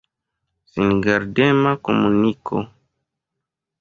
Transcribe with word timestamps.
Singardema 0.71 1.71
komuniko. 1.85 2.55